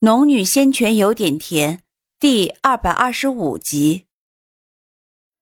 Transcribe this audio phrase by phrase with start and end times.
[0.00, 1.82] 农女仙泉有点甜，
[2.20, 4.06] 第二百二十五集。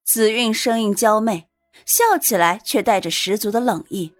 [0.02, 1.50] 紫韵声音娇媚，
[1.84, 4.14] 笑起来却带着十足的冷意。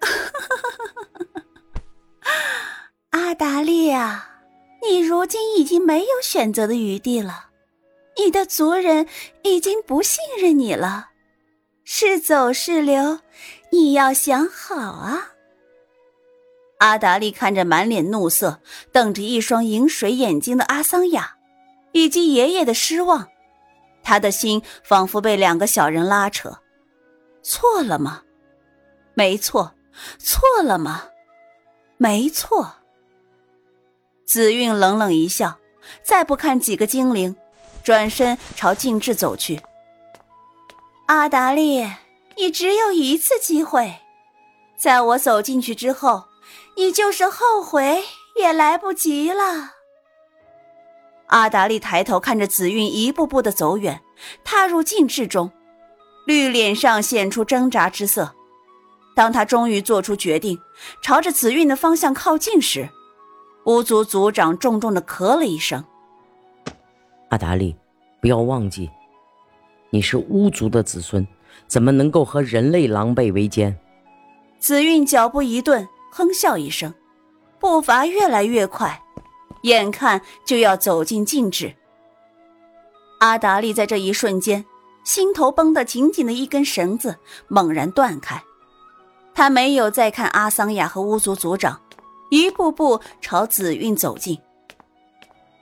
[3.10, 4.40] 阿达利啊，
[4.88, 7.50] 你如今已经没有选择的余地了，
[8.16, 9.06] 你的族人
[9.42, 11.10] 已经不信任你了，
[11.84, 13.20] 是走是留，
[13.70, 15.32] 你要想好啊。
[16.78, 18.60] 阿达利看着满脸怒色、
[18.92, 21.36] 瞪着一双银水眼睛的阿桑雅，
[21.92, 23.28] 以及爷爷的失望，
[24.02, 26.58] 他的心仿佛被两个小人拉扯。
[27.42, 28.22] 错了吗？
[29.14, 29.72] 没错。
[30.18, 31.04] 错了吗？
[31.96, 32.74] 没错。
[34.26, 35.56] 紫韵冷冷一笑，
[36.02, 37.34] 再不看几个精灵，
[37.82, 39.62] 转身朝静治走去。
[41.06, 41.90] 阿达利，
[42.36, 44.00] 你只有一次机会，
[44.76, 46.24] 在我走进去之后。
[46.76, 48.04] 你就是后悔
[48.38, 49.72] 也来不及了。
[51.28, 54.00] 阿达利抬头看着紫韵一步步的走远，
[54.44, 55.50] 踏入禁制中，
[56.26, 58.34] 绿脸上显出挣扎之色。
[59.16, 60.58] 当他终于做出决定，
[61.02, 62.90] 朝着紫韵的方向靠近时，
[63.64, 65.82] 巫族族长重重的咳了一声
[67.30, 67.74] ：“阿达利，
[68.20, 68.90] 不要忘记，
[69.88, 71.26] 你是巫族的子孙，
[71.66, 73.74] 怎么能够和人类狼狈为奸？”
[74.60, 75.88] 紫韵脚步一顿。
[76.16, 76.94] 哼笑一声，
[77.60, 79.02] 步伐越来越快，
[79.64, 81.76] 眼看就要走进禁制。
[83.20, 84.64] 阿达利在这一瞬间，
[85.04, 87.16] 心头绷得紧紧的一根绳子
[87.48, 88.42] 猛然断开，
[89.34, 91.78] 他没有再看阿桑雅和巫族族长，
[92.30, 94.38] 一步步朝紫韵走近。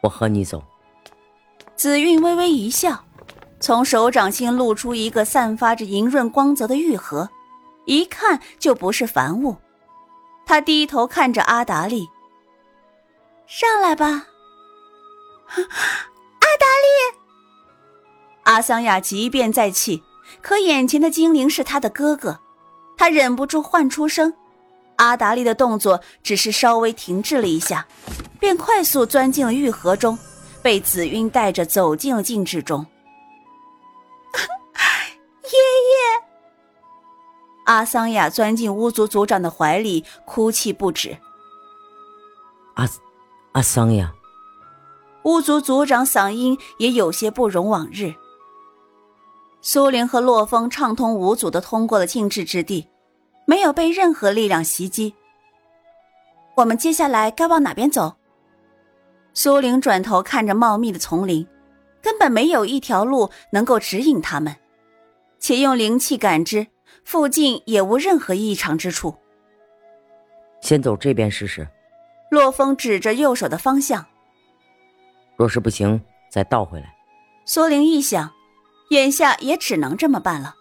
[0.02, 0.62] 我和你走。
[1.74, 3.04] 紫韵微微一笑，
[3.58, 7.28] 从手掌心露出一个散发着莹润光泽的玉盒，
[7.86, 9.56] 一看就不是凡物。
[10.46, 12.08] 他低头看着阿达利，
[13.46, 14.06] 上来吧，
[15.56, 17.18] 阿达利。
[18.44, 20.02] 阿桑雅即便在气，
[20.42, 22.40] 可眼前的精灵是他的哥哥，
[22.96, 24.34] 他忍不住唤出声。
[24.96, 27.86] 阿达利的动作只是稍微停滞了一下，
[28.38, 30.18] 便快速钻进了玉盒中，
[30.62, 32.86] 被紫晕带着走进了禁制中。
[37.64, 41.16] 阿桑雅钻进巫族族长的怀里，哭泣不止。
[42.74, 42.88] 阿，
[43.52, 44.12] 阿桑雅，
[45.24, 48.14] 巫族族长嗓音也有些不容往日。
[49.62, 52.86] 苏玲和洛风畅通无阻的通过了禁制之地，
[53.46, 55.14] 没有被任何力量袭击。
[56.56, 58.14] 我们接下来该往哪边走？
[59.32, 61.46] 苏玲转头看着茂密的丛林，
[62.02, 64.54] 根本没有一条路能够指引他们，
[65.38, 66.66] 且用灵气感知。
[67.02, 69.14] 附近也无任何异常之处。
[70.60, 71.66] 先走这边试试。
[72.30, 74.04] 洛风指着右手的方向。
[75.36, 76.00] 若是不行，
[76.30, 76.94] 再倒回来。
[77.44, 78.32] 苏玲一想，
[78.90, 80.54] 眼下也只能这么办了。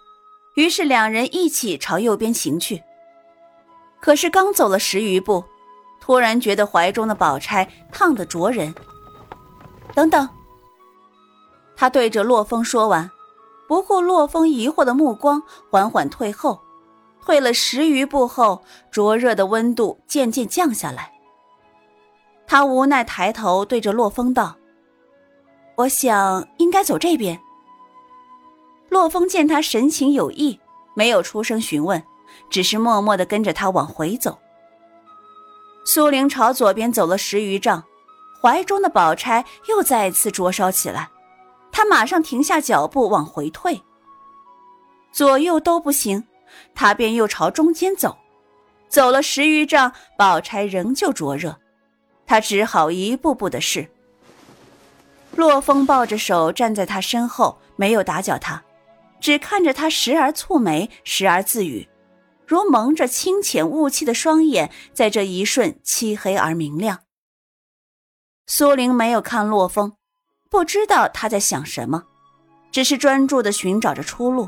[0.56, 2.84] 于是两人一起朝右边行去。
[4.00, 5.44] 可是刚走了十余步，
[6.02, 8.76] 突然觉得怀中的宝钗烫得灼人。
[9.96, 10.30] 等等。
[11.76, 13.10] 他对着洛风说完。
[13.73, 15.41] 不顾洛风疑惑的目光，
[15.72, 16.61] 缓缓退后，
[17.25, 18.61] 退了十余步后，
[18.91, 21.11] 灼热的温度渐渐降下来。
[22.45, 24.56] 他无奈抬头对着洛风道
[25.78, 27.39] ：“我想应该走这边。”
[28.89, 30.59] 洛风见他神情有异，
[30.94, 32.03] 没有出声询问，
[32.51, 34.38] 只是默默的跟着他往回走。
[35.84, 37.84] 苏玲朝左边走了十余丈，
[38.40, 41.09] 怀中的宝钗又再次灼烧起来。
[41.73, 43.81] 他马上停下脚步往回退，
[45.11, 46.23] 左右都不行，
[46.75, 48.16] 他便又朝中间走，
[48.88, 51.59] 走了十余丈，宝钗仍旧灼热，
[52.28, 53.89] 他只好一步步的试。
[55.35, 58.63] 洛风抱着手站在他身后，没有打搅他，
[59.19, 61.90] 只看着他时而蹙眉，时而自语，
[62.45, 67.00] 如蒙着清浅雾气的双眼，在这一瞬漆黑而明亮。
[68.46, 69.93] 苏玲没有看洛风。
[70.53, 72.03] 不知道他在想什么，
[72.72, 74.47] 只是专注的寻找着出路。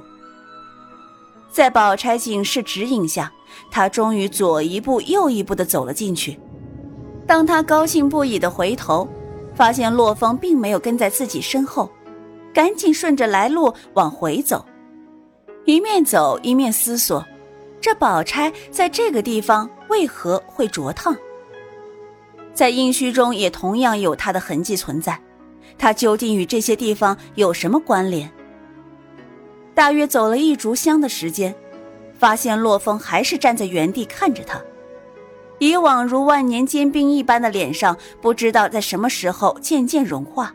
[1.49, 3.31] 在宝钗警示指引下，
[3.71, 6.39] 他终于左一步右一步的走了进去。
[7.25, 9.09] 当他高兴不已的回头，
[9.55, 11.89] 发现洛风并没有跟在自己身后，
[12.53, 14.63] 赶紧顺着来路往回走。
[15.65, 17.25] 一面走一面思索：
[17.81, 21.17] 这宝钗在这个地方为何会灼烫？
[22.53, 25.19] 在阴虚中也同样有她的痕迹存在。
[25.77, 28.31] 他究竟与这些地方有什么关联？
[29.73, 31.53] 大约走了一炷香的时间，
[32.17, 34.61] 发现洛风还是站在原地看着他。
[35.59, 40.53] 以往如万年坚冰一般的脸上，不知道在什么时候渐渐融化。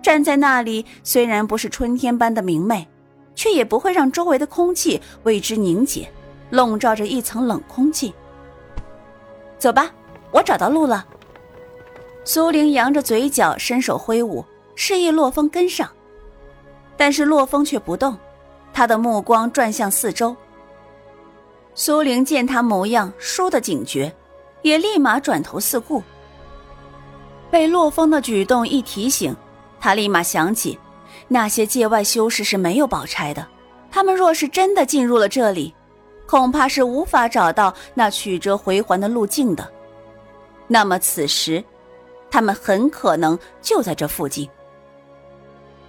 [0.00, 2.88] 站在那里，虽然不是春天般的明媚，
[3.34, 6.08] 却也不会让周围的空气为之凝结，
[6.50, 8.12] 笼罩着一层冷空气。
[9.58, 9.92] 走吧，
[10.32, 11.06] 我找到路了。
[12.24, 15.88] 苏玲扬着嘴角，伸手挥舞，示意洛风跟上。
[16.96, 18.16] 但是洛风却不动，
[18.72, 20.36] 他的目光转向四周。
[21.74, 24.14] 苏玲见他模样，倏地警觉，
[24.62, 26.02] 也立马转头四顾。
[27.50, 29.34] 被洛风的举动一提醒。
[29.80, 30.78] 他立马想起，
[31.26, 33.44] 那些界外修士是没有宝钗的。
[33.90, 35.74] 他们若是真的进入了这里，
[36.24, 39.68] 恐怕是无法找到那曲折回环的路径的。
[40.68, 41.62] 那么此时，
[42.32, 44.48] 他们很可能就在这附近。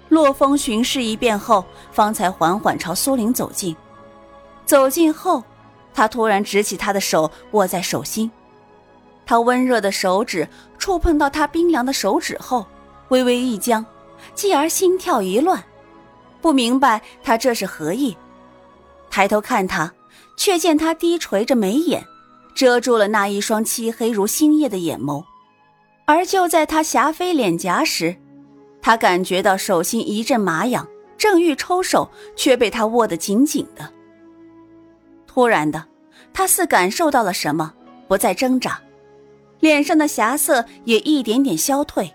[0.10, 3.74] 洛风巡视一遍后，方才缓缓朝苏玲走近。
[4.66, 5.42] 走近后，
[5.94, 8.30] 他突然执起她的手，握在手心。
[9.26, 10.48] 他温热的手指
[10.78, 12.68] 触碰到他冰凉的手指后。
[13.10, 13.86] 微微一僵，
[14.34, 15.64] 继而心跳一乱，
[16.42, 18.16] 不明白他这是何意。
[19.10, 19.94] 抬头看他，
[20.36, 22.04] 却见他低垂着眉眼，
[22.56, 25.24] 遮住了那一双漆黑如星夜的眼眸。
[26.06, 28.16] 而就在他霞飞脸颊时，
[28.82, 33.90] 他感觉到手心一阵麻痒，正欲抽手，却被他握得紧紧的。
[35.26, 35.86] 突然的，
[36.34, 37.74] 他似感受到了什么，
[38.08, 38.82] 不再挣扎，
[39.62, 42.14] 脸上的霞色也一点点消退。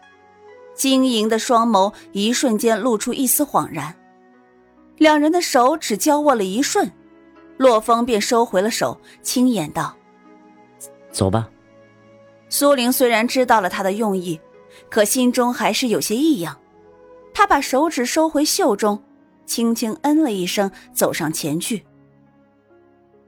[0.75, 3.95] 晶莹的双眸一瞬间露出一丝恍然，
[4.99, 6.93] 两人的手只交握了一瞬，
[7.57, 9.97] 洛风便收回了手，轻言道
[11.11, 11.49] ：“走吧。”
[12.49, 14.41] 苏玲虽然知道了他的用意，
[14.89, 16.59] 可心中还是有些异样。
[17.35, 19.03] 他把手指收回袖中，
[19.47, 21.85] 轻轻嗯了一声，走上前去。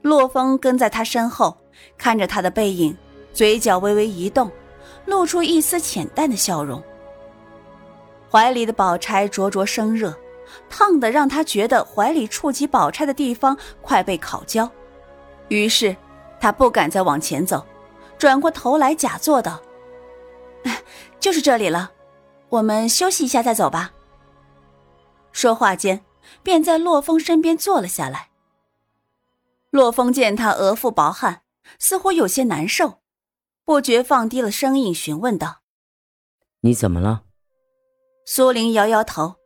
[0.02, 1.56] 洛风跟在他身后，
[1.98, 2.96] 看着他的背影，
[3.32, 4.50] 嘴角微微一动，
[5.04, 6.82] 露出一丝浅淡的笑容。
[8.30, 10.16] 怀里的宝钗灼灼生热，
[10.70, 14.68] 烫得让他觉得怀里触及宝钗的地方快被烤焦。
[15.48, 15.94] 于是，
[16.40, 17.64] 他不敢再往前走，
[18.20, 19.62] 转过头来假作道
[21.18, 21.90] ：“就是这里了，
[22.50, 23.94] 我们休息一下再走吧。”
[25.32, 26.04] 说话间，
[26.42, 28.28] 便在洛风身边坐了下来。
[29.70, 31.44] 洛风见他额腹薄汗，
[31.78, 32.98] 似乎有些难受，
[33.64, 35.62] 不觉放低了声音询问道
[36.60, 37.22] ：“你怎么了？”
[38.26, 39.36] 苏玲摇摇头，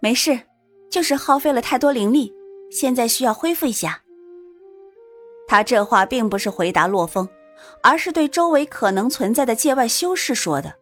[0.00, 0.46] 没事，
[0.90, 2.32] 就是耗费了太多灵力，
[2.70, 4.01] 现在需要恢复一下。
[5.52, 7.28] 他这话并不是回答洛风，
[7.82, 10.76] 而是对周围可能存在的界外修士说的。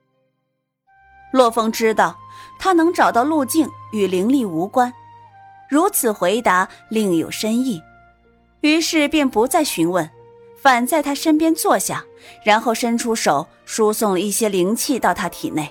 [1.33, 2.17] 洛风知道
[2.57, 4.93] 他能找到路径与灵力无关，
[5.69, 7.83] 如此回答另有深意，
[8.61, 10.09] 于是便不再询问，
[10.63, 12.05] 反在他身边坐下，
[12.45, 15.69] 然后伸出手输送了一些灵气到他体内。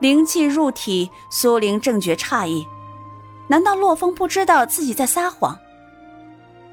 [0.00, 2.66] 灵气入体，苏玲正觉诧异，
[3.48, 5.58] 难道洛风不知道自己在撒谎？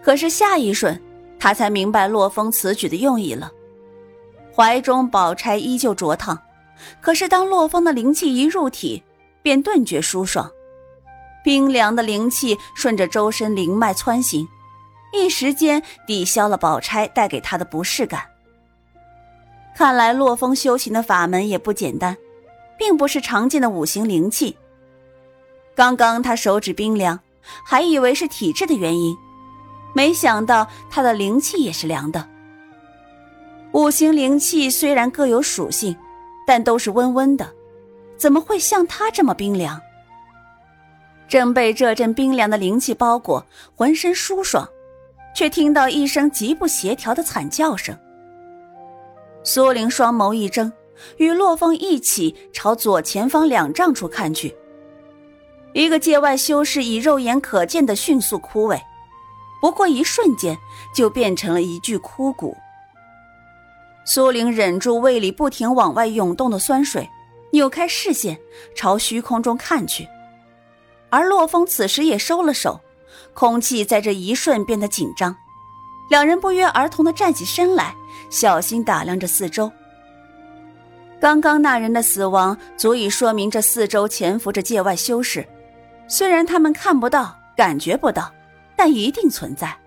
[0.02, 1.02] 可是下一瞬，
[1.40, 3.52] 他才明白洛风此举的用意了。
[4.56, 6.38] 怀中宝钗依旧灼烫，
[7.02, 9.04] 可是当洛风的灵气一入体，
[9.42, 10.50] 便顿觉舒爽，
[11.44, 14.48] 冰凉的灵气顺着周身灵脉窜行，
[15.14, 18.24] 一时间抵消了宝钗带给他的不适感。
[19.76, 22.18] 看来洛风修行的法门也不简单。
[22.80, 24.56] 并不是常见的五行灵气。
[25.76, 27.20] 刚刚他手指冰凉，
[27.66, 29.14] 还以为是体质的原因，
[29.94, 32.28] 没想到他的灵气也是凉的。
[33.72, 35.96] 五行灵气虽然各有属性，
[36.46, 37.54] 但都是温温的，
[38.18, 39.80] 怎么会像他这么冰凉？
[41.28, 44.68] 正被这阵冰凉的灵气包裹，浑身舒爽，
[45.36, 47.98] 却听到一声极不协调的惨叫声。
[49.44, 50.72] 苏玲双眸一睁。
[51.16, 54.54] 与洛风一起朝左前方两丈处看去，
[55.72, 58.78] 一个界外修士以肉眼可见的迅速枯萎，
[59.62, 60.58] 不过一瞬间
[60.94, 62.56] 就变成了一具枯骨。
[64.06, 67.10] 苏玲忍住胃里不停往外涌动的酸水，
[67.52, 68.40] 扭开视线
[68.76, 70.08] 朝虚空中看去，
[71.10, 72.80] 而洛风此时也收了手，
[73.34, 75.36] 空气在这一瞬变得紧张，
[76.10, 77.94] 两人不约而同的站起身来，
[78.32, 79.72] 小心打量着四周。
[81.20, 85.46] 刚刚那人的死亡，足以说明这四周潜伏着界外修士。
[86.08, 88.32] 虽然他们看不到、感觉不到，
[88.80, 89.78] 但一定存在。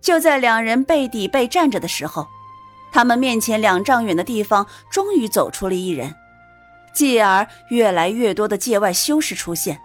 [0.00, 2.26] 就在两人背抵背站着的时候，
[2.90, 6.14] 他们面前两丈远的地方终于走出了一人，
[6.94, 9.78] 继而越来越多的界外修士出现。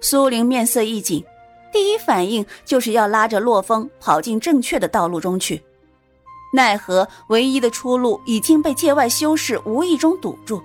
[0.00, 1.22] 苏玲面色一紧，
[1.70, 5.62] 第一反应就是要拉着洛风跑进正确的道路中去。
[6.54, 10.62] 奈何唯一的出路已经被界外修士无意中堵住，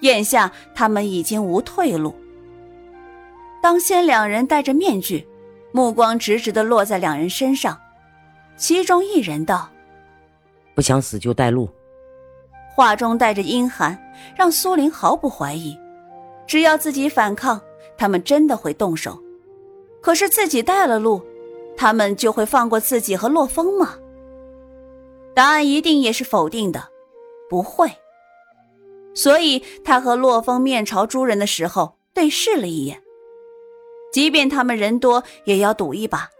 [0.00, 2.16] 眼下他们已经无退路。
[3.64, 5.26] 当先两人戴着面具，
[5.72, 7.80] 目光直直的落在两人身上，
[8.58, 9.70] 其中一人道
[10.76, 11.66] ：“不想死就带路。”
[12.76, 13.98] 话中带着阴寒，
[14.36, 15.74] 让苏林毫不怀疑，
[16.46, 17.58] 只要自己反抗，
[17.96, 19.18] 他们真的会动手。
[20.02, 21.22] 可是自己带了路，
[21.74, 23.94] 他们就会放过自己和洛风吗？
[25.34, 26.90] 答案一定也是否定的，
[27.48, 27.90] 不会。
[29.14, 33.00] 所以他和洛风面朝诸人的时候对视了一眼。
[34.14, 36.30] 即便他们人多，也要赌一把，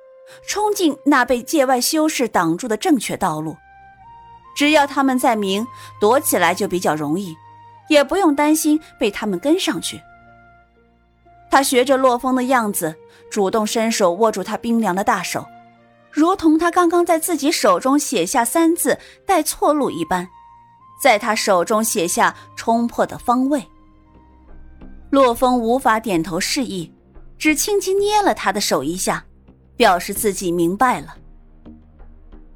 [0.46, 3.56] 冲进那被界外修士挡住的正确道路。
[4.54, 5.66] 只要他们在明，
[6.00, 7.34] 躲起来就比较容易，
[7.88, 10.00] 也不用担心被他们跟上去。
[11.50, 12.94] 他学着洛风的样子，
[13.28, 15.44] 主动伸手握住他冰凉的大手。
[16.12, 20.28] 如同他刚刚在自己手中写下三字带错路一般，
[21.02, 23.66] 在他手中写下冲破的方位。
[25.10, 26.93] 洛风无法点头示意，
[27.38, 29.24] 只轻轻捏了他的手一下，
[29.76, 31.16] 表示自己明白了。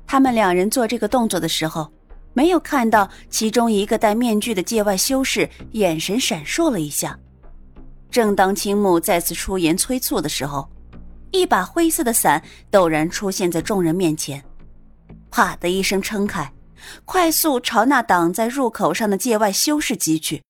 [0.07, 1.93] 他们两人做这个动作的时候，
[2.33, 7.19] 没有看到其中一个戴面具的界外修士眼神闪烁了一下。
[8.11, 10.69] 正当青木再次出言催促的时候。
[11.31, 12.43] 一把灰色的伞
[12.73, 14.43] 陡然出现在众人面前，
[15.31, 16.51] 啪的一声撑开，
[17.05, 20.43] 快速朝那挡在入口上的界外修士击去。